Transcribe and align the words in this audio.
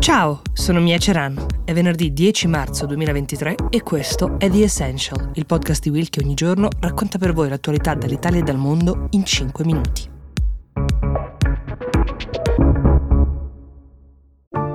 Ciao, 0.00 0.42
sono 0.52 0.80
Mia 0.80 0.96
Ceran. 0.96 1.44
È 1.64 1.72
venerdì 1.72 2.12
10 2.12 2.46
marzo 2.46 2.86
2023 2.86 3.56
e 3.68 3.82
questo 3.82 4.36
è 4.38 4.48
The 4.48 4.62
Essential, 4.62 5.32
il 5.34 5.44
podcast 5.44 5.82
di 5.82 5.90
Will 5.90 6.08
che 6.08 6.20
ogni 6.22 6.34
giorno 6.34 6.68
racconta 6.80 7.18
per 7.18 7.32
voi 7.32 7.48
l'attualità 7.48 7.94
dall'Italia 7.94 8.38
e 8.38 8.42
dal 8.42 8.56
mondo 8.56 9.08
in 9.10 9.24
5 9.24 9.64
minuti. 9.64 10.08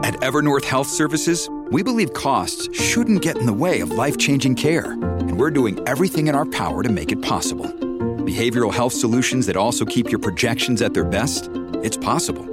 At 0.03 0.21
Evernorth 0.21 0.69
Health 0.69 0.87
Services, 0.87 1.47
we 1.71 1.81
believe 1.81 2.11
costs 2.11 2.69
shouldn't 2.73 3.23
get 3.23 3.37
in 3.37 3.45
the 3.45 3.53
way 3.53 3.81
of 3.81 3.91
life-changing 3.91 4.55
care, 4.55 4.91
and 4.91 5.39
we're 5.39 5.51
doing 5.51 5.79
everything 5.87 6.27
in 6.27 6.35
our 6.35 6.45
power 6.45 6.83
to 6.83 6.91
make 6.91 7.11
it 7.11 7.21
possible. 7.21 7.71
Behavioral 8.25 8.71
health 8.71 8.93
solutions 8.93 9.47
that 9.47 9.55
also 9.55 9.85
keep 9.85 10.11
your 10.11 10.19
projections 10.19 10.81
at 10.81 10.93
their 10.93 11.05
best? 11.05 11.49
It's 11.81 11.97
possible 11.97 12.52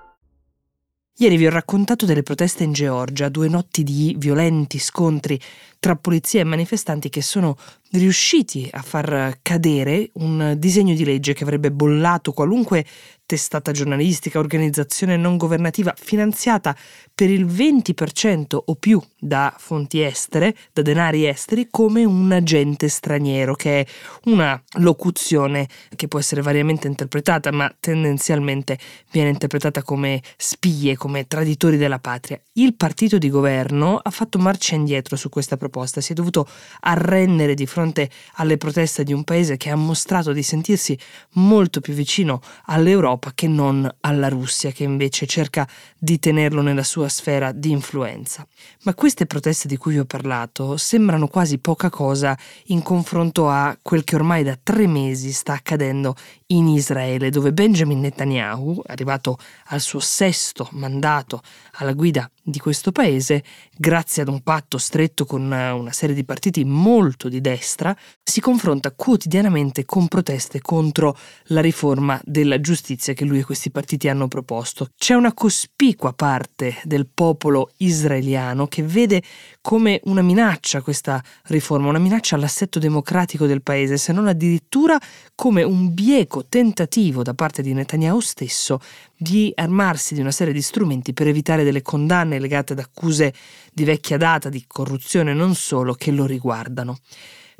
Ieri 1.21 1.37
vi 1.37 1.45
ho 1.45 1.51
raccontato 1.51 2.07
delle 2.07 2.23
proteste 2.23 2.63
in 2.63 2.71
Georgia, 2.71 3.29
due 3.29 3.47
notti 3.47 3.83
di 3.83 4.15
violenti 4.17 4.79
scontri 4.79 5.39
tra 5.77 5.95
polizia 5.95 6.41
e 6.41 6.45
manifestanti 6.45 7.09
che 7.09 7.21
sono 7.21 7.57
riusciti 7.91 8.67
a 8.71 8.81
far 8.81 9.37
cadere 9.41 10.09
un 10.13 10.55
disegno 10.57 10.95
di 10.95 11.03
legge 11.03 11.33
che 11.33 11.43
avrebbe 11.43 11.71
bollato 11.71 12.31
qualunque 12.31 12.85
testata 13.25 13.71
giornalistica, 13.71 14.39
organizzazione 14.39 15.15
non 15.15 15.37
governativa 15.37 15.93
finanziata 15.97 16.75
per 17.15 17.29
il 17.29 17.45
20% 17.45 18.59
o 18.65 18.75
più 18.75 19.01
da 19.17 19.53
fonti 19.57 20.01
estere, 20.01 20.55
da 20.73 20.81
denari 20.81 21.25
esteri, 21.27 21.67
come 21.69 22.03
un 22.03 22.31
agente 22.31 22.89
straniero, 22.89 23.55
che 23.55 23.79
è 23.79 23.85
una 24.25 24.61
locuzione 24.79 25.67
che 25.95 26.07
può 26.07 26.19
essere 26.19 26.41
variamente 26.41 26.87
interpretata, 26.87 27.51
ma 27.51 27.73
tendenzialmente 27.79 28.77
viene 29.11 29.29
interpretata 29.29 29.81
come 29.81 30.21
spie, 30.35 30.97
come 30.97 31.10
traditori 31.27 31.77
della 31.77 31.99
patria. 31.99 32.41
Il 32.53 32.75
partito 32.75 33.17
di 33.17 33.29
governo 33.29 33.97
ha 33.97 34.09
fatto 34.09 34.37
marcia 34.37 34.75
indietro 34.75 35.15
su 35.15 35.29
questa 35.29 35.57
proposta, 35.57 36.01
si 36.01 36.11
è 36.11 36.15
dovuto 36.15 36.47
arrendere 36.81 37.53
di 37.53 37.65
fronte 37.65 38.09
alle 38.35 38.57
proteste 38.57 39.03
di 39.03 39.13
un 39.13 39.23
paese 39.23 39.57
che 39.57 39.69
ha 39.69 39.75
mostrato 39.75 40.31
di 40.33 40.43
sentirsi 40.43 40.97
molto 41.33 41.79
più 41.81 41.93
vicino 41.93 42.41
all'Europa 42.65 43.31
che 43.33 43.47
non 43.47 43.89
alla 44.01 44.27
Russia, 44.27 44.71
che 44.71 44.83
invece 44.83 45.25
cerca 45.25 45.67
di 45.97 46.19
tenerlo 46.19 46.61
nella 46.61 46.83
sua 46.83 47.09
sfera 47.09 47.51
di 47.51 47.71
influenza. 47.71 48.45
Ma 48.83 48.93
queste 48.93 49.25
proteste 49.25 49.67
di 49.67 49.77
cui 49.77 49.93
vi 49.93 49.99
ho 49.99 50.05
parlato 50.05 50.77
sembrano 50.77 51.27
quasi 51.27 51.57
poca 51.57 51.89
cosa 51.89 52.37
in 52.65 52.81
confronto 52.81 53.49
a 53.49 53.77
quel 53.81 54.03
che 54.03 54.15
ormai 54.15 54.43
da 54.43 54.57
tre 54.61 54.87
mesi 54.87 55.31
sta 55.31 55.53
accadendo 55.53 56.15
in 56.51 56.67
Israele, 56.67 57.29
dove 57.29 57.53
Benjamin 57.53 57.99
Netanyahu, 57.99 58.81
arrivato 58.85 59.37
al 59.67 59.79
suo 59.79 59.99
sesto 59.99 60.67
mandato 60.71 61.41
alla 61.73 61.93
guida 61.93 62.29
di 62.43 62.59
questo 62.59 62.91
paese, 62.91 63.43
grazie 63.75 64.23
ad 64.23 64.27
un 64.27 64.41
patto 64.41 64.77
stretto 64.77 65.25
con 65.25 65.43
una 65.43 65.91
serie 65.91 66.15
di 66.15 66.23
partiti 66.23 66.63
molto 66.63 67.29
di 67.29 67.41
destra, 67.41 67.95
si 68.23 68.41
confronta 68.41 68.91
quotidianamente 68.91 69.85
con 69.85 70.07
proteste 70.07 70.61
contro 70.61 71.17
la 71.45 71.61
riforma 71.61 72.19
della 72.23 72.59
giustizia 72.59 73.13
che 73.13 73.25
lui 73.25 73.39
e 73.39 73.43
questi 73.43 73.69
partiti 73.69 74.07
hanno 74.07 74.27
proposto. 74.27 74.89
C'è 74.97 75.13
una 75.13 75.33
cospicua 75.33 76.13
parte 76.13 76.77
del 76.83 77.07
popolo 77.07 77.71
israeliano 77.77 78.67
che 78.67 78.83
vede 78.83 79.21
come 79.61 79.99
una 80.05 80.21
minaccia 80.21 80.81
questa 80.81 81.23
riforma, 81.45 81.89
una 81.89 81.99
minaccia 81.99 82.35
all'assetto 82.35 82.79
democratico 82.79 83.45
del 83.45 83.61
paese, 83.61 83.97
se 83.97 84.13
non 84.13 84.27
addirittura 84.27 84.99
come 85.35 85.63
un 85.63 85.93
bieco 85.93 86.45
tentativo 86.47 87.21
da 87.21 87.33
parte 87.33 87.61
di 87.61 87.73
Netanyahu 87.73 88.19
stesso 88.19 88.79
di 89.21 89.51
armarsi 89.53 90.15
di 90.15 90.19
una 90.19 90.31
serie 90.31 90.51
di 90.51 90.63
strumenti 90.63 91.13
per 91.13 91.27
evitare 91.27 91.63
delle 91.63 91.83
condanne 91.83 92.30
legate 92.39 92.73
ad 92.73 92.79
accuse 92.79 93.33
di 93.71 93.83
vecchia 93.83 94.17
data, 94.17 94.49
di 94.49 94.63
corruzione 94.67 95.33
non 95.33 95.55
solo, 95.55 95.93
che 95.93 96.11
lo 96.11 96.25
riguardano. 96.25 96.99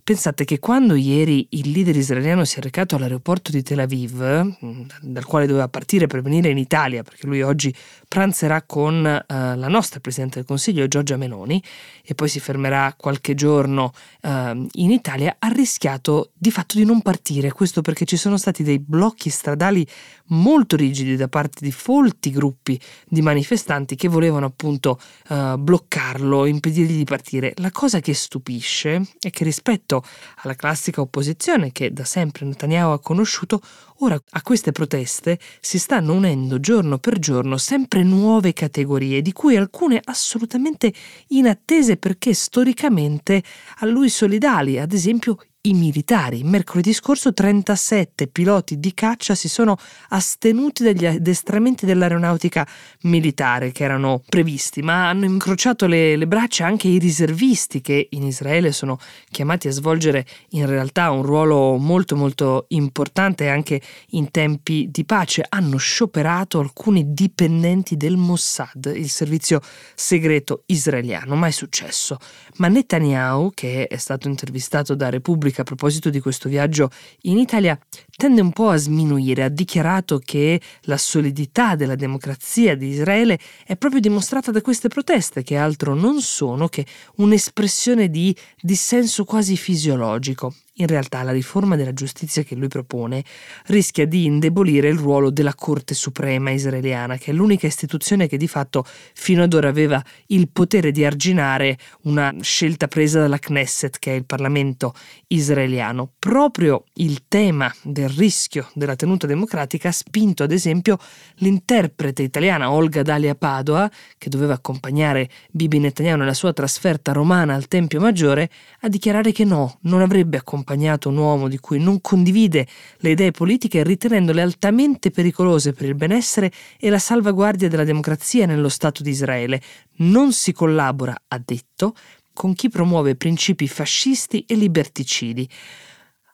Pensate 0.03 0.45
che 0.45 0.57
quando 0.57 0.95
ieri 0.95 1.45
il 1.51 1.69
leader 1.69 1.95
israeliano 1.95 2.43
si 2.43 2.57
è 2.57 2.61
recato 2.61 2.95
all'aeroporto 2.95 3.51
di 3.51 3.61
Tel 3.61 3.79
Aviv, 3.79 4.55
mm, 4.65 4.81
dal 5.01 5.25
quale 5.25 5.45
doveva 5.45 5.67
partire 5.67 6.07
per 6.07 6.23
venire 6.23 6.49
in 6.49 6.57
Italia, 6.57 7.03
perché 7.03 7.27
lui 7.27 7.43
oggi 7.43 7.73
pranzerà 8.07 8.63
con 8.63 8.95
uh, 8.95 9.33
la 9.33 9.67
nostra 9.67 9.99
Presidente 9.99 10.39
del 10.39 10.47
Consiglio, 10.47 10.87
Giorgia 10.87 11.17
Meloni, 11.17 11.61
e 12.03 12.15
poi 12.15 12.29
si 12.29 12.39
fermerà 12.39 12.95
qualche 12.97 13.35
giorno 13.35 13.93
uh, 14.23 14.67
in 14.71 14.89
Italia, 14.89 15.35
ha 15.37 15.49
rischiato 15.49 16.31
di 16.33 16.49
fatto 16.49 16.77
di 16.77 16.83
non 16.83 17.03
partire. 17.03 17.51
Questo 17.51 17.81
perché 17.81 18.05
ci 18.05 18.17
sono 18.17 18.37
stati 18.37 18.63
dei 18.63 18.79
blocchi 18.79 19.29
stradali 19.29 19.85
molto 20.31 20.75
rigidi 20.75 21.15
da 21.15 21.27
parte 21.27 21.59
di 21.63 21.71
folti 21.71 22.31
gruppi 22.31 22.79
di 23.07 23.21
manifestanti 23.21 23.95
che 23.95 24.07
volevano 24.07 24.47
appunto 24.47 24.99
uh, 25.29 25.57
bloccarlo, 25.57 26.45
impedirgli 26.45 26.97
di 26.97 27.03
partire. 27.03 27.53
La 27.57 27.71
cosa 27.71 27.99
che 27.99 28.13
stupisce 28.13 29.01
è 29.19 29.29
che 29.29 29.43
rispetto 29.43 29.90
rispetto 29.91 30.03
alla 30.43 30.55
classica 30.55 31.01
opposizione 31.01 31.71
che 31.71 31.91
da 31.91 32.05
sempre 32.05 32.45
Netanyahu 32.45 32.91
ha 32.91 32.99
conosciuto, 32.99 33.61
ora 33.99 34.19
a 34.29 34.41
queste 34.41 34.71
proteste 34.71 35.37
si 35.59 35.77
stanno 35.77 36.13
unendo 36.13 36.59
giorno 36.59 36.97
per 36.97 37.19
giorno 37.19 37.57
sempre 37.57 38.03
nuove 38.03 38.53
categorie, 38.53 39.21
di 39.21 39.33
cui 39.33 39.57
alcune 39.57 39.99
assolutamente 40.01 40.93
inattese 41.29 41.97
perché 41.97 42.33
storicamente 42.33 43.43
a 43.79 43.85
lui 43.85 44.09
solidali, 44.09 44.79
ad 44.79 44.93
esempio 44.93 45.37
i 45.63 45.73
militari. 45.73 46.43
Mercoledì 46.43 46.91
scorso 46.91 47.33
37 47.33 48.27
piloti 48.27 48.79
di 48.79 48.93
caccia 48.95 49.35
si 49.35 49.47
sono 49.47 49.77
astenuti 50.09 50.83
dagli 50.83 51.05
addestramenti 51.05 51.85
dell'aeronautica 51.85 52.67
militare 53.01 53.71
che 53.71 53.83
erano 53.83 54.23
previsti, 54.27 54.81
ma 54.81 55.09
hanno 55.09 55.25
incrociato 55.25 55.85
le, 55.85 56.15
le, 56.15 56.25
braccia 56.25 56.65
anche 56.65 56.87
i 56.87 56.97
riservisti 56.97 57.81
che 57.81 58.07
in 58.11 58.23
Israele 58.23 58.71
sono 58.71 58.97
chiamati 59.29 59.67
a 59.67 59.71
svolgere 59.71 60.25
in 60.49 60.65
realtà 60.65 61.11
un 61.11 61.21
ruolo 61.21 61.77
molto 61.77 62.15
molto 62.15 62.65
importante 62.69 63.47
anche 63.47 63.81
in 64.09 64.31
tempi 64.31 64.87
di 64.89 65.05
pace. 65.05 65.45
Hanno 65.47 65.77
scioperato 65.77 66.59
alcuni 66.59 67.13
dipendenti 67.13 67.97
del 67.97 68.17
Mossad, 68.17 68.91
il 68.95 69.09
servizio 69.09 69.61
segreto 69.93 70.63
israeliano. 70.65 71.35
Mai 71.35 71.51
successo. 71.51 72.17
Ma 72.55 72.67
Netanyahu, 72.67 73.51
che 73.53 73.85
è 73.87 73.97
stato 73.97 74.27
intervistato 74.27 74.95
da 74.95 75.09
Repubblica 75.09 75.50
Repubblica 75.51 75.61
a 75.61 75.63
proposito 75.63 76.09
di 76.09 76.19
questo 76.19 76.49
viaggio 76.49 76.89
in 77.23 77.37
Italia 77.37 77.77
tende 78.15 78.41
un 78.41 78.51
po' 78.51 78.69
a 78.69 78.77
sminuire, 78.77 79.43
ha 79.43 79.49
dichiarato 79.49 80.19
che 80.23 80.59
la 80.83 80.97
solidità 80.97 81.75
della 81.75 81.95
democrazia 81.95 82.75
di 82.75 82.87
Israele 82.87 83.37
è 83.65 83.75
proprio 83.75 83.99
dimostrata 84.01 84.51
da 84.51 84.61
queste 84.61 84.87
proteste, 84.87 85.43
che 85.43 85.55
altro 85.55 85.93
non 85.93 86.21
sono 86.21 86.67
che 86.67 86.85
un'espressione 87.17 88.09
di 88.09 88.35
dissenso 88.59 89.25
quasi 89.25 89.57
fisiologico. 89.57 90.53
In 90.81 90.87
realtà 90.87 91.21
la 91.21 91.31
riforma 91.31 91.75
della 91.75 91.93
giustizia 91.93 92.41
che 92.41 92.55
lui 92.55 92.67
propone 92.67 93.23
rischia 93.67 94.07
di 94.07 94.25
indebolire 94.25 94.89
il 94.89 94.97
ruolo 94.97 95.29
della 95.29 95.53
Corte 95.53 95.93
Suprema 95.93 96.49
israeliana, 96.49 97.17
che 97.17 97.29
è 97.29 97.33
l'unica 97.35 97.67
istituzione 97.67 98.27
che 98.27 98.35
di 98.35 98.47
fatto 98.47 98.83
fino 99.13 99.43
ad 99.43 99.53
ora 99.53 99.69
aveva 99.69 100.03
il 100.27 100.49
potere 100.49 100.89
di 100.89 101.05
arginare 101.05 101.77
una 102.05 102.33
scelta 102.41 102.87
presa 102.87 103.19
dalla 103.19 103.37
Knesset, 103.37 103.99
che 103.99 104.13
è 104.13 104.15
il 104.15 104.25
Parlamento 104.25 104.95
israeliano. 105.27 106.13
Proprio 106.17 106.85
il 106.95 107.25
tema 107.27 107.71
del 107.83 108.09
rischio 108.09 108.67
della 108.73 108.95
tenuta 108.95 109.27
democratica 109.27 109.89
ha 109.89 109.91
spinto 109.91 110.41
ad 110.41 110.51
esempio 110.51 110.97
l'interprete 111.35 112.23
italiana 112.23 112.71
Olga 112.71 113.03
Dalia 113.03 113.35
Padova, 113.35 113.87
che 114.17 114.29
doveva 114.29 114.55
accompagnare 114.55 115.29
Bibi 115.51 115.77
Netanyahu 115.77 116.17
nella 116.17 116.33
sua 116.33 116.53
trasferta 116.53 117.11
romana 117.11 117.53
al 117.53 117.67
Tempio 117.67 117.99
Maggiore, 117.99 118.49
a 118.79 118.87
dichiarare 118.87 119.31
che 119.31 119.45
no, 119.45 119.77
non 119.81 120.01
avrebbe 120.01 120.37
accompagnato 120.37 120.69
accompagnato 120.71 121.09
un 121.09 121.17
uomo 121.17 121.47
di 121.47 121.59
cui 121.59 121.79
non 121.79 121.99
condivide 121.99 122.65
le 122.97 123.11
idee 123.11 123.31
politiche 123.31 123.83
ritenendole 123.83 124.41
altamente 124.41 125.11
pericolose 125.11 125.73
per 125.73 125.87
il 125.87 125.95
benessere 125.95 126.51
e 126.79 126.89
la 126.89 126.99
salvaguardia 126.99 127.67
della 127.67 127.83
democrazia 127.83 128.45
nello 128.45 128.69
Stato 128.69 129.03
di 129.03 129.09
Israele. 129.09 129.61
Non 129.97 130.31
si 130.31 130.53
collabora, 130.53 131.15
ha 131.27 131.41
detto, 131.43 131.93
con 132.33 132.53
chi 132.53 132.69
promuove 132.69 133.15
principi 133.15 133.67
fascisti 133.67 134.45
e 134.47 134.55
liberticidi. 134.55 135.49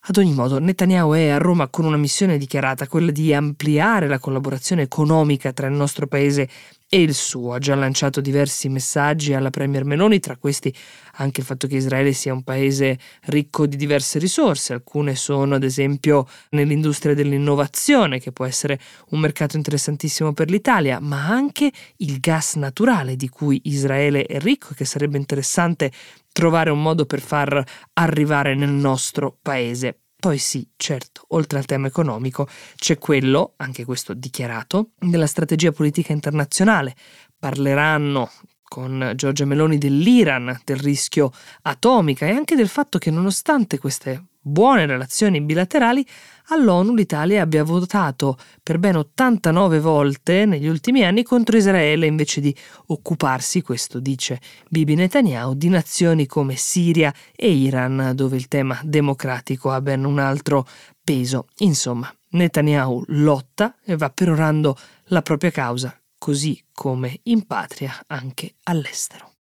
Ad 0.09 0.17
ogni 0.17 0.33
modo, 0.33 0.59
Netanyahu 0.59 1.13
è 1.13 1.29
a 1.29 1.37
Roma 1.37 1.67
con 1.67 1.83
una 1.83 1.97
missione 1.97 2.37
dichiarata, 2.37 2.87
quella 2.87 3.11
di 3.11 3.33
ampliare 3.33 4.07
la 4.07 4.19
collaborazione 4.19 4.83
economica 4.83 5.51
tra 5.51 5.67
il 5.67 5.73
nostro 5.73 6.07
paese 6.07 6.47
e 6.89 7.01
il 7.01 7.13
suo. 7.13 7.53
Ha 7.53 7.59
già 7.59 7.75
lanciato 7.75 8.21
diversi 8.21 8.69
messaggi 8.69 9.33
alla 9.33 9.49
Premier 9.49 9.83
Meloni, 9.83 10.19
tra 10.19 10.37
questi 10.37 10.73
anche 11.15 11.41
il 11.41 11.45
fatto 11.45 11.67
che 11.67 11.75
Israele 11.75 12.13
sia 12.13 12.33
un 12.33 12.43
paese 12.43 12.97
ricco 13.25 13.65
di 13.65 13.75
diverse 13.75 14.19
risorse, 14.19 14.73
alcune 14.73 15.15
sono 15.15 15.55
ad 15.55 15.63
esempio 15.63 16.27
nell'industria 16.51 17.13
dell'innovazione, 17.13 18.19
che 18.19 18.31
può 18.31 18.45
essere 18.45 18.79
un 19.09 19.19
mercato 19.19 19.57
interessantissimo 19.57 20.33
per 20.33 20.49
l'Italia, 20.49 20.99
ma 20.99 21.27
anche 21.27 21.71
il 21.97 22.19
gas 22.19 22.55
naturale 22.55 23.15
di 23.15 23.29
cui 23.29 23.59
Israele 23.65 24.23
è 24.23 24.39
ricco 24.39 24.69
e 24.71 24.75
che 24.75 24.85
sarebbe 24.85 25.17
interessante 25.17 25.91
trovare 26.31 26.69
un 26.69 26.81
modo 26.81 27.05
per 27.05 27.19
far 27.19 27.63
arrivare 27.93 28.55
nel 28.55 28.69
nostro 28.69 29.37
paese. 29.41 30.01
Poi 30.19 30.39
sì, 30.39 30.67
certo, 30.77 31.25
oltre 31.29 31.59
al 31.59 31.65
tema 31.65 31.87
economico 31.87 32.47
c'è 32.75 32.97
quello, 32.97 33.53
anche 33.57 33.85
questo 33.85 34.15
dichiarato, 34.15 34.91
della 34.97 35.27
strategia 35.27 35.71
politica 35.71 36.11
internazionale. 36.11 36.95
Parleranno 37.37 38.31
con 38.63 39.13
Giorgia 39.15 39.45
Meloni 39.45 39.77
dell'Iran, 39.77 40.59
del 40.63 40.77
rischio 40.77 41.31
atomica 41.61 42.25
e 42.25 42.31
anche 42.31 42.55
del 42.55 42.67
fatto 42.67 42.97
che 42.97 43.11
nonostante 43.11 43.77
queste 43.77 44.23
buone 44.47 44.85
relazioni 44.85 45.41
bilaterali, 45.41 46.05
all'ONU 46.47 46.95
l'Italia 46.95 47.41
abbia 47.41 47.63
votato 47.63 48.37
per 48.63 48.79
ben 48.79 48.95
89 48.95 49.79
volte 49.79 50.45
negli 50.45 50.67
ultimi 50.67 51.03
anni 51.03 51.23
contro 51.23 51.57
Israele 51.57 52.05
invece 52.05 52.41
di 52.41 52.55
occuparsi, 52.87 53.61
questo 53.61 53.99
dice 53.99 54.39
Bibi 54.69 54.95
Netanyahu, 54.95 55.53
di 55.53 55.69
nazioni 55.69 56.25
come 56.25 56.55
Siria 56.55 57.13
e 57.35 57.51
Iran, 57.51 58.13
dove 58.15 58.37
il 58.37 58.47
tema 58.47 58.79
democratico 58.83 59.71
ha 59.71 59.81
ben 59.81 60.05
un 60.05 60.19
altro 60.19 60.65
peso. 61.03 61.47
Insomma, 61.57 62.11
Netanyahu 62.29 63.03
lotta 63.07 63.75
e 63.83 63.95
va 63.95 64.09
perorando 64.09 64.77
la 65.05 65.21
propria 65.21 65.51
causa, 65.51 65.95
così 66.17 66.61
come 66.73 67.19
in 67.23 67.45
patria 67.45 67.93
anche 68.07 68.55
all'estero. 68.63 69.36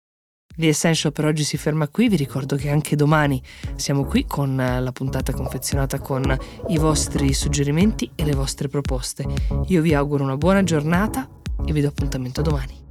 The 0.57 0.67
Essential 0.67 1.11
per 1.11 1.25
oggi 1.25 1.43
si 1.43 1.57
ferma 1.57 1.87
qui, 1.89 2.07
vi 2.07 2.15
ricordo 2.15 2.55
che 2.55 2.69
anche 2.69 2.95
domani 2.95 3.41
siamo 3.75 4.05
qui 4.05 4.25
con 4.25 4.55
la 4.55 4.91
puntata 4.93 5.33
confezionata 5.33 5.99
con 5.99 6.23
i 6.69 6.77
vostri 6.77 7.33
suggerimenti 7.33 8.09
e 8.15 8.23
le 8.23 8.33
vostre 8.33 8.69
proposte. 8.69 9.25
Io 9.67 9.81
vi 9.81 9.93
auguro 9.93 10.23
una 10.23 10.37
buona 10.37 10.63
giornata 10.63 11.27
e 11.65 11.73
vi 11.73 11.81
do 11.81 11.89
appuntamento 11.89 12.41
domani. 12.41 12.84